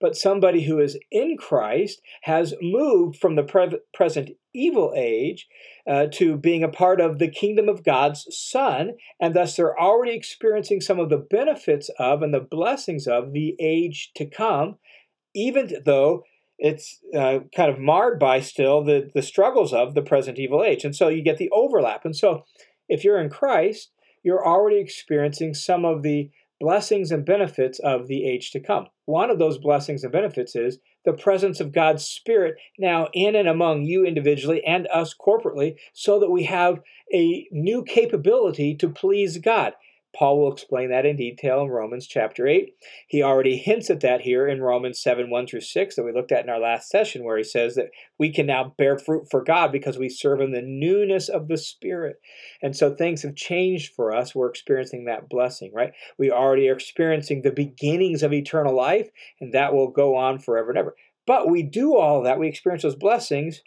but 0.00 0.16
somebody 0.16 0.64
who 0.64 0.78
is 0.78 0.98
in 1.10 1.36
Christ 1.36 2.00
has 2.22 2.54
moved 2.60 3.18
from 3.18 3.34
the 3.34 3.42
pre- 3.42 3.80
present 3.92 4.30
evil 4.54 4.92
age 4.96 5.48
uh, 5.86 6.06
to 6.12 6.36
being 6.36 6.62
a 6.62 6.68
part 6.68 7.00
of 7.00 7.18
the 7.18 7.28
kingdom 7.28 7.68
of 7.68 7.84
God's 7.84 8.26
Son, 8.30 8.92
and 9.20 9.34
thus 9.34 9.56
they're 9.56 9.78
already 9.78 10.14
experiencing 10.14 10.80
some 10.80 10.98
of 10.98 11.10
the 11.10 11.16
benefits 11.16 11.90
of 11.98 12.22
and 12.22 12.32
the 12.32 12.40
blessings 12.40 13.06
of 13.06 13.32
the 13.32 13.56
age 13.60 14.12
to 14.14 14.26
come, 14.26 14.76
even 15.34 15.70
though 15.84 16.24
it's 16.58 16.98
uh, 17.14 17.40
kind 17.54 17.70
of 17.70 17.78
marred 17.78 18.18
by 18.18 18.40
still 18.40 18.82
the, 18.82 19.10
the 19.14 19.22
struggles 19.22 19.72
of 19.72 19.94
the 19.94 20.02
present 20.02 20.38
evil 20.38 20.64
age. 20.64 20.84
And 20.84 20.94
so 20.94 21.08
you 21.08 21.22
get 21.22 21.38
the 21.38 21.50
overlap. 21.50 22.04
And 22.04 22.16
so 22.16 22.44
if 22.88 23.04
you're 23.04 23.20
in 23.20 23.30
Christ, 23.30 23.90
you're 24.24 24.44
already 24.44 24.78
experiencing 24.78 25.54
some 25.54 25.84
of 25.84 26.02
the 26.02 26.30
blessings 26.60 27.10
and 27.10 27.24
benefits 27.24 27.78
of 27.78 28.08
the 28.08 28.24
age 28.24 28.50
to 28.52 28.60
come. 28.60 28.86
One 29.04 29.30
of 29.30 29.38
those 29.38 29.58
blessings 29.58 30.02
and 30.02 30.12
benefits 30.12 30.56
is 30.56 30.78
the 31.04 31.12
presence 31.12 31.60
of 31.60 31.72
God's 31.72 32.04
Spirit 32.04 32.56
now 32.78 33.08
in 33.12 33.34
and 33.34 33.48
among 33.48 33.84
you 33.84 34.04
individually 34.04 34.62
and 34.64 34.86
us 34.88 35.14
corporately, 35.14 35.76
so 35.92 36.18
that 36.18 36.30
we 36.30 36.44
have 36.44 36.80
a 37.12 37.46
new 37.50 37.84
capability 37.84 38.74
to 38.76 38.88
please 38.88 39.38
God. 39.38 39.72
Paul 40.16 40.40
will 40.40 40.52
explain 40.52 40.90
that 40.90 41.06
in 41.06 41.16
detail 41.16 41.60
in 41.60 41.68
Romans 41.68 42.06
chapter 42.06 42.46
8. 42.46 42.74
He 43.06 43.22
already 43.22 43.56
hints 43.56 43.90
at 43.90 44.00
that 44.00 44.22
here 44.22 44.48
in 44.48 44.62
Romans 44.62 45.00
7 45.00 45.30
1 45.30 45.46
through 45.46 45.60
6 45.60 45.96
that 45.96 46.02
we 46.02 46.12
looked 46.12 46.32
at 46.32 46.44
in 46.44 46.50
our 46.50 46.58
last 46.58 46.88
session, 46.88 47.24
where 47.24 47.36
he 47.36 47.44
says 47.44 47.74
that 47.74 47.90
we 48.18 48.32
can 48.32 48.46
now 48.46 48.74
bear 48.78 48.98
fruit 48.98 49.26
for 49.30 49.42
God 49.42 49.70
because 49.70 49.98
we 49.98 50.08
serve 50.08 50.40
in 50.40 50.52
the 50.52 50.62
newness 50.62 51.28
of 51.28 51.48
the 51.48 51.58
Spirit. 51.58 52.20
And 52.62 52.74
so 52.74 52.94
things 52.94 53.22
have 53.22 53.36
changed 53.36 53.94
for 53.94 54.14
us. 54.14 54.34
We're 54.34 54.48
experiencing 54.48 55.04
that 55.04 55.28
blessing, 55.28 55.72
right? 55.74 55.92
We 56.18 56.30
already 56.30 56.68
are 56.68 56.74
experiencing 56.74 57.42
the 57.42 57.52
beginnings 57.52 58.22
of 58.22 58.32
eternal 58.32 58.74
life, 58.74 59.10
and 59.40 59.52
that 59.52 59.74
will 59.74 59.88
go 59.88 60.16
on 60.16 60.38
forever 60.38 60.70
and 60.70 60.78
ever. 60.78 60.96
But 61.26 61.50
we 61.50 61.62
do 61.62 61.94
all 61.96 62.22
that, 62.22 62.38
we 62.38 62.48
experience 62.48 62.82
those 62.82 62.96
blessings 62.96 63.62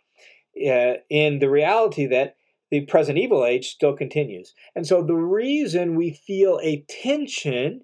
uh, 0.57 0.95
in 1.09 1.39
the 1.39 1.49
reality 1.49 2.07
that 2.07 2.35
the 2.71 2.81
present 2.81 3.17
evil 3.17 3.45
age 3.45 3.67
still 3.69 3.95
continues. 3.95 4.55
And 4.75 4.87
so 4.87 5.03
the 5.03 5.13
reason 5.13 5.95
we 5.95 6.11
feel 6.11 6.59
a 6.63 6.85
tension 6.89 7.81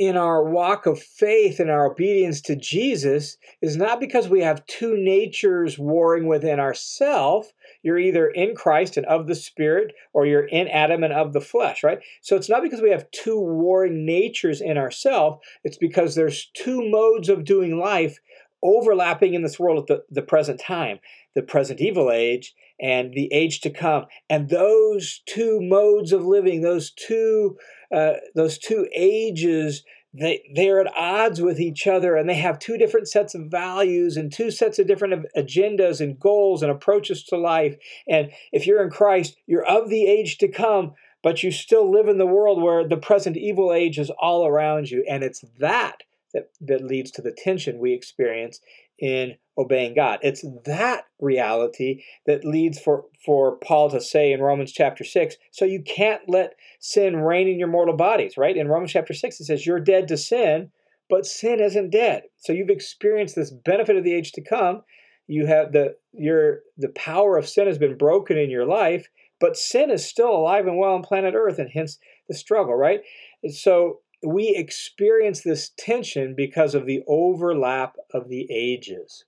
in 0.00 0.16
our 0.16 0.42
walk 0.42 0.86
of 0.86 0.98
faith 0.98 1.60
and 1.60 1.70
our 1.70 1.90
obedience 1.90 2.40
to 2.40 2.56
Jesus 2.56 3.36
is 3.60 3.76
not 3.76 4.00
because 4.00 4.28
we 4.28 4.40
have 4.40 4.64
two 4.66 4.96
natures 4.96 5.78
warring 5.78 6.26
within 6.26 6.58
ourselves. 6.58 7.52
You're 7.82 7.98
either 7.98 8.28
in 8.28 8.54
Christ 8.54 8.96
and 8.96 9.04
of 9.06 9.26
the 9.26 9.34
Spirit, 9.34 9.92
or 10.14 10.24
you're 10.24 10.46
in 10.46 10.68
Adam 10.68 11.04
and 11.04 11.12
of 11.12 11.34
the 11.34 11.40
flesh, 11.40 11.84
right? 11.84 11.98
So 12.22 12.34
it's 12.34 12.48
not 12.48 12.62
because 12.62 12.80
we 12.80 12.90
have 12.90 13.10
two 13.10 13.38
warring 13.38 14.06
natures 14.06 14.62
in 14.62 14.78
ourselves. 14.78 15.38
It's 15.64 15.78
because 15.78 16.14
there's 16.14 16.50
two 16.54 16.88
modes 16.88 17.28
of 17.28 17.44
doing 17.44 17.78
life 17.78 18.18
overlapping 18.62 19.34
in 19.34 19.42
this 19.42 19.58
world 19.58 19.78
at 19.78 19.86
the, 19.86 20.04
the 20.10 20.26
present 20.26 20.60
time 20.60 20.98
the 21.34 21.42
present 21.42 21.80
evil 21.80 22.10
age 22.10 22.54
and 22.80 23.12
the 23.12 23.32
age 23.32 23.60
to 23.60 23.70
come. 23.70 24.06
And 24.28 24.48
those 24.48 25.22
two 25.26 25.60
modes 25.60 26.12
of 26.12 26.24
living 26.24 26.62
those 26.62 26.90
two 26.90 27.56
uh, 27.94 28.14
those 28.34 28.58
two 28.58 28.88
ages 28.94 29.84
they 30.12 30.42
they're 30.54 30.80
at 30.80 30.92
odds 30.96 31.40
with 31.40 31.60
each 31.60 31.86
other 31.86 32.16
and 32.16 32.28
they 32.28 32.34
have 32.34 32.58
two 32.58 32.76
different 32.76 33.08
sets 33.08 33.34
of 33.34 33.48
values 33.48 34.16
and 34.16 34.32
two 34.32 34.50
sets 34.50 34.80
of 34.80 34.88
different 34.88 35.26
agendas 35.36 36.00
and 36.00 36.18
goals 36.18 36.62
and 36.62 36.70
approaches 36.70 37.22
to 37.24 37.36
life. 37.36 37.76
And 38.08 38.32
if 38.50 38.66
you're 38.66 38.82
in 38.82 38.90
Christ 38.90 39.36
you're 39.46 39.64
of 39.64 39.88
the 39.88 40.06
age 40.06 40.38
to 40.38 40.48
come 40.48 40.94
but 41.22 41.42
you 41.42 41.52
still 41.52 41.90
live 41.90 42.08
in 42.08 42.18
the 42.18 42.26
world 42.26 42.62
where 42.62 42.86
the 42.88 42.96
present 42.96 43.36
evil 43.36 43.72
age 43.72 43.98
is 43.98 44.10
all 44.18 44.46
around 44.46 44.90
you. 44.90 45.04
And 45.08 45.22
it's 45.22 45.44
that 45.58 46.02
that, 46.34 46.50
that 46.60 46.84
leads 46.84 47.10
to 47.12 47.22
the 47.22 47.36
tension 47.36 47.78
we 47.78 47.92
experience 47.92 48.60
in 48.98 49.36
obeying 49.56 49.94
God. 49.94 50.18
It's 50.22 50.44
that 50.64 51.04
reality 51.20 52.02
that 52.26 52.44
leads 52.44 52.78
for, 52.78 53.04
for 53.24 53.56
Paul 53.56 53.90
to 53.90 54.00
say 54.00 54.32
in 54.32 54.40
Romans 54.40 54.72
chapter 54.72 55.04
6 55.04 55.36
so 55.50 55.64
you 55.64 55.82
can't 55.82 56.22
let 56.28 56.54
sin 56.78 57.16
reign 57.16 57.48
in 57.48 57.58
your 57.58 57.68
mortal 57.68 57.96
bodies, 57.96 58.36
right? 58.36 58.56
In 58.56 58.68
Romans 58.68 58.92
chapter 58.92 59.14
6, 59.14 59.40
it 59.40 59.44
says, 59.44 59.66
You're 59.66 59.80
dead 59.80 60.08
to 60.08 60.16
sin, 60.16 60.70
but 61.08 61.26
sin 61.26 61.60
isn't 61.60 61.90
dead. 61.90 62.24
So 62.38 62.52
you've 62.52 62.70
experienced 62.70 63.34
this 63.34 63.50
benefit 63.50 63.96
of 63.96 64.04
the 64.04 64.14
age 64.14 64.32
to 64.32 64.42
come. 64.42 64.82
You 65.26 65.46
have 65.46 65.72
the 65.72 65.96
your 66.12 66.60
the 66.76 66.88
power 66.88 67.36
of 67.36 67.48
sin 67.48 67.68
has 67.68 67.78
been 67.78 67.96
broken 67.96 68.36
in 68.36 68.50
your 68.50 68.66
life, 68.66 69.08
but 69.38 69.56
sin 69.56 69.90
is 69.90 70.04
still 70.04 70.30
alive 70.30 70.66
and 70.66 70.76
well 70.76 70.94
on 70.94 71.02
planet 71.02 71.34
Earth, 71.36 71.58
and 71.58 71.70
hence 71.70 71.98
the 72.28 72.34
struggle, 72.34 72.74
right? 72.74 73.00
so 73.48 74.00
we 74.22 74.54
experience 74.54 75.40
this 75.40 75.70
tension 75.78 76.34
because 76.36 76.74
of 76.74 76.86
the 76.86 77.02
overlap 77.06 77.96
of 78.12 78.28
the 78.28 78.46
ages. 78.50 79.24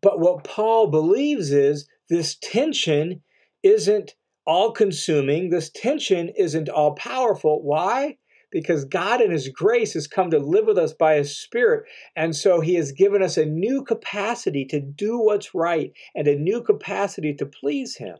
But 0.00 0.20
what 0.20 0.44
Paul 0.44 0.88
believes 0.88 1.50
is 1.50 1.86
this 2.08 2.36
tension 2.36 3.22
isn't 3.62 4.14
all 4.46 4.72
consuming, 4.72 5.48
this 5.48 5.70
tension 5.70 6.30
isn't 6.36 6.68
all 6.68 6.94
powerful. 6.94 7.62
Why? 7.62 8.18
Because 8.50 8.84
God 8.84 9.20
in 9.20 9.30
His 9.30 9.48
grace 9.48 9.94
has 9.94 10.06
come 10.06 10.30
to 10.30 10.38
live 10.38 10.66
with 10.66 10.78
us 10.78 10.92
by 10.92 11.16
His 11.16 11.36
Spirit. 11.36 11.84
And 12.14 12.36
so 12.36 12.60
He 12.60 12.74
has 12.74 12.92
given 12.92 13.22
us 13.22 13.36
a 13.36 13.46
new 13.46 13.82
capacity 13.82 14.64
to 14.66 14.80
do 14.80 15.18
what's 15.18 15.54
right 15.54 15.92
and 16.14 16.28
a 16.28 16.36
new 16.36 16.62
capacity 16.62 17.34
to 17.34 17.46
please 17.46 17.96
Him. 17.96 18.18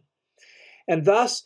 And 0.88 1.04
thus, 1.04 1.44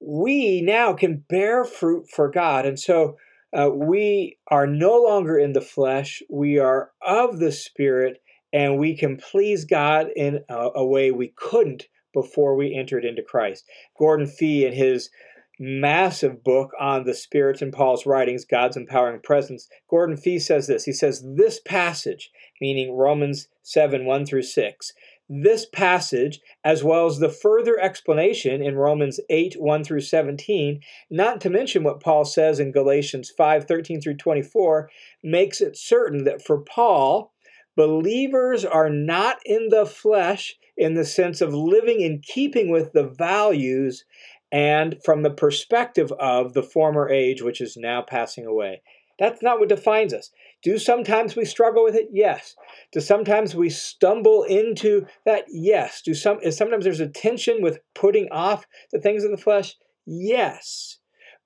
we 0.00 0.60
now 0.60 0.92
can 0.92 1.24
bear 1.28 1.64
fruit 1.64 2.08
for 2.10 2.30
God. 2.30 2.66
And 2.66 2.78
so 2.78 3.16
uh, 3.56 3.70
we 3.70 4.38
are 4.48 4.66
no 4.66 4.96
longer 4.96 5.38
in 5.38 5.54
the 5.54 5.60
flesh, 5.60 6.22
we 6.28 6.58
are 6.58 6.90
of 7.00 7.38
the 7.38 7.52
Spirit, 7.52 8.20
and 8.52 8.78
we 8.78 8.96
can 8.96 9.16
please 9.16 9.64
God 9.64 10.08
in 10.14 10.40
a, 10.48 10.68
a 10.76 10.86
way 10.86 11.10
we 11.10 11.32
couldn't 11.36 11.84
before 12.12 12.54
we 12.54 12.74
entered 12.74 13.04
into 13.04 13.22
Christ. 13.22 13.64
Gordon 13.98 14.26
Fee, 14.26 14.66
in 14.66 14.74
his 14.74 15.10
massive 15.58 16.44
book 16.44 16.72
on 16.78 17.04
the 17.04 17.14
spirits 17.14 17.62
in 17.62 17.70
Paul's 17.70 18.04
writings, 18.04 18.44
God's 18.44 18.76
empowering 18.76 19.20
presence, 19.22 19.68
Gordon 19.88 20.18
Fee 20.18 20.38
says 20.38 20.66
this. 20.66 20.84
He 20.84 20.92
says, 20.92 21.24
This 21.24 21.58
passage, 21.58 22.30
meaning 22.60 22.94
Romans 22.94 23.48
7 23.62 24.04
1 24.04 24.26
through 24.26 24.42
6, 24.42 24.92
this 25.28 25.66
passage, 25.66 26.40
as 26.64 26.84
well 26.84 27.06
as 27.06 27.18
the 27.18 27.28
further 27.28 27.78
explanation 27.80 28.62
in 28.62 28.76
Romans 28.76 29.18
8 29.28 29.56
1 29.58 29.84
through 29.84 30.00
17, 30.00 30.80
not 31.10 31.40
to 31.40 31.50
mention 31.50 31.82
what 31.82 32.00
Paul 32.00 32.24
says 32.24 32.60
in 32.60 32.72
Galatians 32.72 33.30
5 33.36 33.64
13 33.64 34.00
through 34.00 34.16
24, 34.16 34.90
makes 35.22 35.60
it 35.60 35.76
certain 35.76 36.24
that 36.24 36.42
for 36.42 36.58
Paul, 36.58 37.32
believers 37.76 38.64
are 38.64 38.90
not 38.90 39.38
in 39.44 39.68
the 39.70 39.86
flesh 39.86 40.56
in 40.76 40.94
the 40.94 41.04
sense 41.04 41.40
of 41.40 41.54
living 41.54 42.00
in 42.00 42.20
keeping 42.20 42.70
with 42.70 42.92
the 42.92 43.08
values 43.08 44.04
and 44.52 44.96
from 45.04 45.22
the 45.22 45.30
perspective 45.30 46.12
of 46.12 46.52
the 46.52 46.62
former 46.62 47.08
age, 47.08 47.42
which 47.42 47.60
is 47.60 47.76
now 47.76 48.02
passing 48.02 48.46
away. 48.46 48.82
That's 49.18 49.42
not 49.42 49.58
what 49.58 49.68
defines 49.68 50.12
us. 50.12 50.30
Do 50.62 50.78
sometimes 50.78 51.36
we 51.36 51.44
struggle 51.44 51.84
with 51.84 51.94
it? 51.94 52.08
Yes. 52.12 52.54
Do 52.92 53.00
sometimes 53.00 53.54
we 53.54 53.70
stumble 53.70 54.42
into 54.42 55.06
that? 55.24 55.44
Yes. 55.48 56.02
Do 56.02 56.14
some 56.14 56.38
is 56.42 56.56
sometimes 56.56 56.84
there's 56.84 57.00
a 57.00 57.08
tension 57.08 57.62
with 57.62 57.80
putting 57.94 58.28
off 58.30 58.66
the 58.92 59.00
things 59.00 59.24
of 59.24 59.30
the 59.30 59.36
flesh? 59.36 59.76
Yes. 60.04 60.98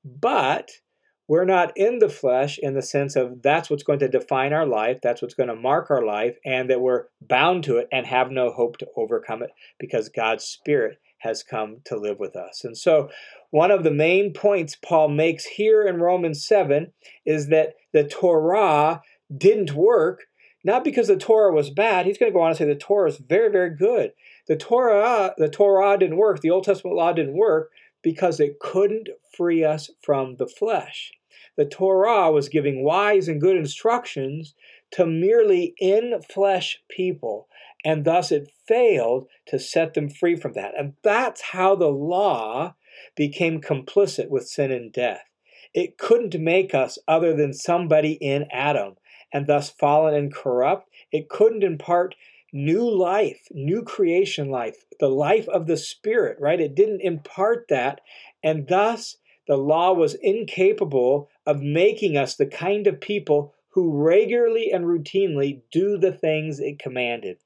But 0.05 0.71
we're 1.29 1.45
not 1.45 1.73
in 1.77 2.00
the 2.00 2.09
flesh 2.09 2.59
in 2.61 2.75
the 2.75 2.83
sense 2.83 3.15
of 3.15 3.43
that's 3.43 3.71
what's 3.71 3.85
going 3.85 4.00
to 4.00 4.09
define 4.09 4.53
our 4.53 4.67
life, 4.67 4.99
that's 5.00 5.23
what's 5.23 5.35
going 5.35 5.49
to 5.49 5.55
mark 5.55 5.89
our 5.89 6.05
life, 6.05 6.37
and 6.45 6.69
that 6.69 6.81
we're 6.81 7.05
bound 7.21 7.62
to 7.65 7.77
it 7.77 7.87
and 7.93 8.05
have 8.05 8.33
no 8.33 8.50
hope 8.50 8.79
to 8.79 8.89
overcome 8.97 9.45
it 9.45 9.50
because 9.79 10.09
God's 10.09 10.43
Spirit 10.43 10.99
has 11.21 11.43
come 11.43 11.79
to 11.85 11.97
live 11.97 12.19
with 12.19 12.37
us. 12.37 12.65
And 12.65 12.77
so, 12.77 13.11
one 13.50 13.71
of 13.71 13.83
the 13.83 13.91
main 13.91 14.33
points 14.33 14.77
Paul 14.77 15.09
makes 15.09 15.45
here 15.45 15.87
in 15.87 16.00
Romans 16.00 16.45
7 16.47 16.93
is 17.25 17.49
that 17.49 17.75
the 17.93 18.05
Torah 18.05 19.03
didn't 19.35 19.73
work, 19.73 20.27
not 20.65 20.85
because 20.85 21.09
the 21.09 21.17
Torah 21.17 21.53
was 21.53 21.71
bad. 21.71 22.07
He's 22.07 22.19
going 22.19 22.31
to 22.31 22.37
go 22.37 22.43
on 22.43 22.50
and 22.50 22.57
say 22.57 22.65
the 22.65 22.75
Torah 22.75 23.11
is 23.11 23.19
very, 23.19 23.50
very 23.50 23.75
good. 23.75 24.12
The 24.47 24.57
Torah, 24.57 25.35
the 25.37 25.49
Torah 25.49 25.99
didn't 25.99 26.17
work, 26.17 26.41
the 26.41 26.50
Old 26.50 26.65
Testament 26.65 26.97
law 26.97 27.12
didn't 27.12 27.37
work 27.37 27.71
because 28.03 28.41
it 28.41 28.61
couldn't 28.61 29.09
free 29.37 29.65
us 29.65 29.91
from 30.00 30.37
the 30.37 30.47
flesh. 30.47 31.12
The 31.57 31.67
Torah 31.67 32.31
was 32.31 32.49
giving 32.49 32.85
wise 32.85 33.29
and 33.29 33.41
good 33.41 33.57
instructions 33.57 34.55
to 34.93 35.07
merely 35.07 35.75
in 35.79 36.21
flesh 36.29 36.79
people 36.89 37.49
and 37.84 38.04
thus 38.04 38.30
it 38.30 38.50
failed 38.68 39.26
to 39.46 39.58
set 39.58 39.94
them 39.94 40.08
free 40.08 40.37
from 40.37 40.52
that. 40.52 40.72
And 40.78 40.94
that's 41.02 41.40
how 41.40 41.75
the 41.75 41.88
law 41.88 42.75
became 43.16 43.60
complicit 43.60 44.28
with 44.28 44.49
sin 44.49 44.70
and 44.70 44.92
death. 44.92 45.25
it 45.75 45.99
couldn't 45.99 46.38
make 46.40 46.75
us 46.75 46.99
other 47.06 47.34
than 47.34 47.52
somebody 47.52 48.12
in 48.12 48.46
Adam 48.50 48.96
and 49.32 49.46
thus 49.46 49.70
fallen 49.70 50.14
and 50.14 50.34
corrupt. 50.34 50.88
It 51.12 51.28
couldn't 51.28 51.62
impart 51.62 52.14
new 52.52 52.88
life, 52.90 53.46
new 53.52 53.82
creation 53.82 54.50
life, 54.50 54.84
the 54.99 55.08
life 55.08 55.49
of 55.49 55.66
the 55.66 55.76
Spirit, 55.76 56.37
right? 56.40 56.60
It 56.60 56.75
didn't 56.75 57.02
impart 57.02 57.66
that. 57.68 58.00
And 58.42 58.66
thus, 58.66 59.16
the 59.46 59.56
law 59.56 59.92
was 59.92 60.14
incapable 60.14 61.28
of 61.46 61.62
making 61.62 62.16
us 62.16 62.34
the 62.34 62.46
kind 62.46 62.87
of 62.87 63.00
people 63.00 63.54
who 63.75 63.96
regularly 63.96 64.70
and 64.72 64.84
routinely 64.84 65.60
do 65.70 65.96
the 65.96 66.12
things 66.12 66.58
it 66.58 66.80
commanded. 66.80 67.38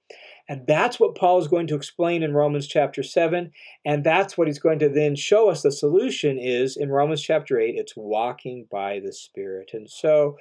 And 0.48 0.66
that's 0.66 1.00
what 1.00 1.14
Paul 1.14 1.38
is 1.38 1.48
going 1.48 1.66
to 1.68 1.74
explain 1.74 2.22
in 2.22 2.34
Romans 2.34 2.66
chapter 2.66 3.02
7. 3.02 3.50
And 3.84 4.04
that's 4.04 4.36
what 4.36 4.46
he's 4.46 4.58
going 4.58 4.78
to 4.80 4.88
then 4.88 5.16
show 5.16 5.48
us 5.48 5.62
the 5.62 5.72
solution 5.72 6.38
is 6.38 6.76
in 6.76 6.90
Romans 6.90 7.22
chapter 7.22 7.58
8. 7.58 7.74
It's 7.76 7.94
walking 7.96 8.66
by 8.70 9.00
the 9.00 9.12
Spirit. 9.12 9.70
And 9.72 9.88
so, 9.88 10.36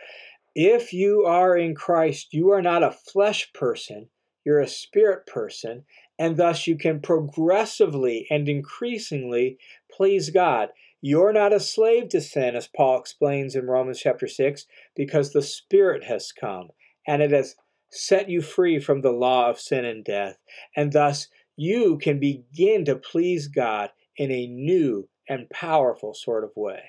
if 0.55 0.93
you 0.93 1.25
are 1.25 1.57
in 1.57 1.74
Christ, 1.74 2.33
you 2.33 2.51
are 2.51 2.62
not 2.62 2.83
a 2.83 2.91
flesh 2.91 3.51
person, 3.53 4.10
you're 4.45 4.60
a 4.60 4.67
spirit 4.67 5.25
person. 5.25 5.86
And 6.19 6.38
thus 6.38 6.67
you 6.67 6.77
can 6.77 7.00
progressively 7.00 8.27
and 8.29 8.48
increasingly 8.48 9.57
please 9.91 10.29
God. 10.29 10.69
You're 11.01 11.33
not 11.33 11.53
a 11.53 11.60
slave 11.60 12.10
to 12.10 12.22
sin, 12.22 12.55
as 12.55 12.67
Paul 12.67 13.00
explains 13.00 13.55
in 13.55 13.65
Romans 13.65 14.00
chapter 14.00 14.27
6, 14.27 14.65
because 14.95 15.33
the 15.33 15.41
Spirit 15.41 16.03
has 16.05 16.31
come 16.31 16.69
and 17.05 17.22
it 17.22 17.31
has 17.31 17.55
set 17.93 18.29
you 18.29 18.41
free 18.41 18.79
from 18.79 19.01
the 19.01 19.12
law 19.12 19.50
of 19.50 19.59
sin 19.59 19.85
and 19.85 20.03
death. 20.03 20.38
And 20.75 20.91
thus, 20.91 21.27
you 21.55 21.97
can 21.97 22.19
begin 22.19 22.85
to 22.85 22.95
please 22.95 23.47
God 23.47 23.91
in 24.17 24.31
a 24.31 24.47
new 24.47 25.07
and 25.29 25.50
powerful 25.50 26.13
sort 26.13 26.43
of 26.43 26.51
way. 26.55 26.81